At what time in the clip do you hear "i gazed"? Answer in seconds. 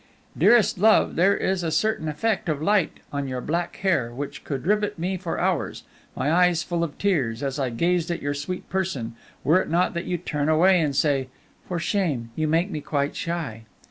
7.59-8.09